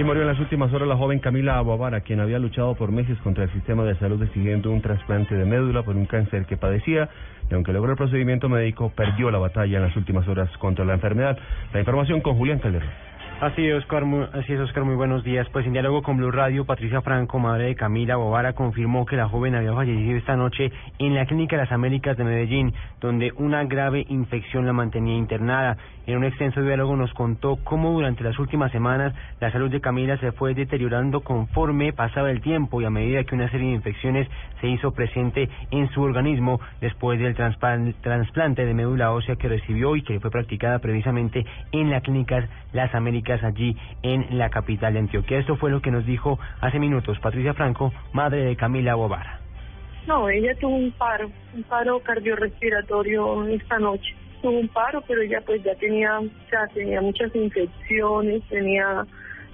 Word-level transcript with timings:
Y 0.00 0.02
murió 0.02 0.22
en 0.22 0.28
las 0.28 0.40
últimas 0.40 0.72
horas 0.72 0.88
la 0.88 0.96
joven 0.96 1.18
Camila 1.18 1.58
Aguavara, 1.58 2.00
quien 2.00 2.20
había 2.20 2.38
luchado 2.38 2.74
por 2.74 2.90
meses 2.90 3.18
contra 3.18 3.44
el 3.44 3.52
sistema 3.52 3.84
de 3.84 3.96
salud 3.96 4.22
exigiendo 4.22 4.70
un 4.70 4.80
trasplante 4.80 5.34
de 5.34 5.44
médula 5.44 5.82
por 5.82 5.94
un 5.94 6.06
cáncer 6.06 6.46
que 6.46 6.56
padecía 6.56 7.10
y 7.50 7.52
aunque 7.52 7.70
logró 7.74 7.90
el 7.90 7.98
procedimiento 7.98 8.48
médico, 8.48 8.90
perdió 8.96 9.30
la 9.30 9.36
batalla 9.36 9.76
en 9.76 9.82
las 9.82 9.96
últimas 9.98 10.26
horas 10.26 10.48
contra 10.56 10.86
la 10.86 10.94
enfermedad. 10.94 11.36
La 11.74 11.80
información 11.80 12.22
con 12.22 12.34
Julián 12.38 12.60
Calderón. 12.60 13.09
Así 13.40 13.66
es, 13.66 13.74
Oscar, 13.74 14.04
muy, 14.04 14.26
así 14.34 14.52
es, 14.52 14.60
Oscar, 14.60 14.84
muy 14.84 14.96
buenos 14.96 15.24
días. 15.24 15.48
Pues 15.48 15.64
en 15.64 15.72
diálogo 15.72 16.02
con 16.02 16.18
Blue 16.18 16.30
Radio, 16.30 16.66
Patricia 16.66 17.00
Franco, 17.00 17.38
madre 17.38 17.68
de 17.68 17.74
Camila 17.74 18.16
Bobara, 18.16 18.52
confirmó 18.52 19.06
que 19.06 19.16
la 19.16 19.30
joven 19.30 19.54
había 19.54 19.72
fallecido 19.72 20.18
esta 20.18 20.36
noche 20.36 20.70
en 20.98 21.14
la 21.14 21.24
Clínica 21.24 21.56
Las 21.56 21.72
Américas 21.72 22.18
de 22.18 22.24
Medellín, 22.24 22.74
donde 23.00 23.32
una 23.38 23.64
grave 23.64 24.04
infección 24.10 24.66
la 24.66 24.74
mantenía 24.74 25.16
internada. 25.16 25.78
En 26.06 26.18
un 26.18 26.24
extenso 26.24 26.60
diálogo 26.60 26.96
nos 26.96 27.14
contó 27.14 27.56
cómo 27.64 27.92
durante 27.92 28.24
las 28.24 28.38
últimas 28.38 28.72
semanas 28.72 29.14
la 29.40 29.50
salud 29.52 29.70
de 29.70 29.80
Camila 29.80 30.18
se 30.18 30.32
fue 30.32 30.52
deteriorando 30.54 31.20
conforme 31.20 31.94
pasaba 31.94 32.30
el 32.30 32.42
tiempo 32.42 32.82
y 32.82 32.84
a 32.84 32.90
medida 32.90 33.24
que 33.24 33.34
una 33.34 33.50
serie 33.50 33.68
de 33.68 33.76
infecciones 33.76 34.28
se 34.60 34.68
hizo 34.68 34.92
presente 34.92 35.48
en 35.70 35.88
su 35.90 36.02
organismo 36.02 36.60
después 36.82 37.18
del 37.18 37.34
trasplante 37.34 38.66
de 38.66 38.74
médula 38.74 39.12
ósea 39.12 39.36
que 39.36 39.48
recibió 39.48 39.96
y 39.96 40.02
que 40.02 40.20
fue 40.20 40.30
practicada 40.30 40.80
precisamente 40.80 41.46
en 41.72 41.90
la 41.90 42.00
Clínica 42.02 42.46
Las 42.72 42.94
Américas 42.94 43.29
allí 43.42 43.76
en 44.02 44.38
la 44.38 44.50
capital 44.50 44.94
de 44.94 45.00
Antioquia. 45.00 45.38
Esto 45.38 45.56
fue 45.56 45.70
lo 45.70 45.80
que 45.80 45.90
nos 45.90 46.04
dijo 46.04 46.38
hace 46.60 46.78
minutos 46.78 47.18
Patricia 47.20 47.54
Franco, 47.54 47.92
madre 48.12 48.44
de 48.44 48.56
Camila 48.56 48.94
Bobara. 48.94 49.40
No, 50.06 50.28
ella 50.28 50.54
tuvo 50.56 50.76
un 50.76 50.90
paro, 50.92 51.30
un 51.54 51.62
paro 51.64 52.00
cardiorrespiratorio 52.00 53.46
esta 53.48 53.78
noche. 53.78 54.14
Tuvo 54.42 54.58
un 54.58 54.68
paro, 54.68 55.02
pero 55.06 55.22
ella 55.22 55.42
pues 55.44 55.62
ya 55.62 55.74
tenía, 55.74 56.18
ya 56.50 56.66
tenía 56.74 57.00
muchas 57.00 57.34
infecciones, 57.34 58.42
tenía, 58.48 59.06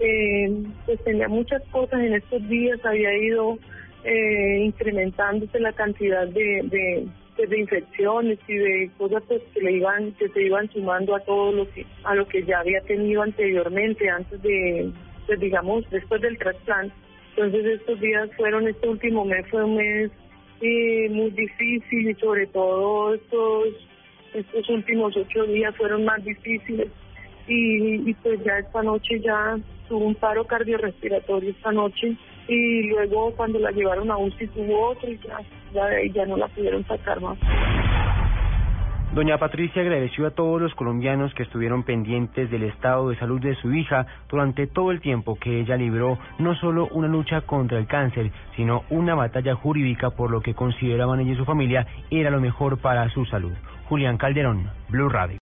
eh, 0.00 0.64
pues 0.86 1.02
tenía 1.04 1.28
muchas 1.28 1.62
cosas 1.70 2.00
en 2.00 2.14
estos 2.14 2.48
días, 2.48 2.78
había 2.84 3.16
ido 3.18 3.58
eh, 4.04 4.60
incrementándose 4.64 5.58
la 5.60 5.72
cantidad 5.72 6.26
de 6.28 7.08
de 7.46 7.58
infecciones 7.58 8.38
y 8.48 8.54
de 8.54 8.90
cosas 8.98 9.22
pues, 9.28 9.42
que 9.54 9.60
le 9.60 9.72
iban 9.72 10.12
que 10.12 10.28
se 10.28 10.42
iban 10.42 10.68
sumando 10.70 11.14
a 11.14 11.20
todo 11.20 11.52
lo 11.52 11.70
que 11.70 11.86
a 12.04 12.14
lo 12.14 12.26
que 12.26 12.42
ya 12.42 12.60
había 12.60 12.80
tenido 12.82 13.22
anteriormente 13.22 14.08
antes 14.10 14.42
de 14.42 14.90
pues 15.26 15.38
digamos 15.40 15.88
después 15.90 16.20
del 16.22 16.38
trasplante. 16.38 16.94
Entonces 17.36 17.80
estos 17.80 18.00
días 18.00 18.28
fueron 18.36 18.66
este 18.66 18.88
último 18.88 19.24
mes 19.24 19.46
fue 19.50 19.64
un 19.64 19.76
mes 19.76 20.10
eh, 20.60 21.08
muy 21.10 21.30
difícil 21.30 22.10
y 22.10 22.14
sobre 22.14 22.46
todo 22.48 23.14
estos 23.14 23.66
estos 24.34 24.68
últimos 24.68 25.16
ocho 25.16 25.44
días 25.44 25.76
fueron 25.76 26.04
más 26.04 26.24
difíciles 26.24 26.88
y, 27.48 28.14
pues 28.14 28.42
ya 28.44 28.58
esta 28.58 28.82
noche 28.82 29.20
ya 29.20 29.58
tuvo 29.88 30.06
un 30.06 30.14
paro 30.14 30.44
cardiorrespiratorio 30.46 31.50
esta 31.50 31.72
noche 31.72 32.16
y 32.46 32.82
luego 32.88 33.32
cuando 33.36 33.58
la 33.58 33.70
llevaron 33.70 34.10
a 34.10 34.18
UCI 34.18 34.46
tuvo 34.48 34.90
otro 34.90 35.10
y 35.10 35.18
ya, 35.18 35.40
ya, 35.72 35.88
ya 36.12 36.26
no 36.26 36.36
la 36.36 36.48
pudieron 36.48 36.86
sacar 36.86 37.20
más. 37.20 37.38
Doña 39.14 39.38
Patricia 39.38 39.80
agradeció 39.82 40.26
a 40.26 40.30
todos 40.32 40.60
los 40.60 40.74
colombianos 40.74 41.32
que 41.34 41.42
estuvieron 41.42 41.82
pendientes 41.82 42.50
del 42.50 42.64
estado 42.64 43.08
de 43.08 43.16
salud 43.16 43.40
de 43.40 43.54
su 43.56 43.72
hija 43.72 44.06
durante 44.28 44.66
todo 44.66 44.90
el 44.90 45.00
tiempo 45.00 45.36
que 45.36 45.60
ella 45.60 45.76
libró 45.76 46.18
no 46.38 46.54
solo 46.56 46.88
una 46.92 47.08
lucha 47.08 47.40
contra 47.40 47.78
el 47.78 47.86
cáncer, 47.86 48.30
sino 48.54 48.84
una 48.90 49.14
batalla 49.14 49.54
jurídica 49.54 50.10
por 50.10 50.30
lo 50.30 50.42
que 50.42 50.54
consideraban 50.54 51.20
ella 51.20 51.32
y 51.32 51.36
su 51.36 51.46
familia 51.46 51.86
era 52.10 52.30
lo 52.30 52.40
mejor 52.40 52.78
para 52.78 53.08
su 53.08 53.24
salud. 53.24 53.52
Julián 53.88 54.18
Calderón, 54.18 54.70
Blue 54.90 55.08
Radio. 55.08 55.36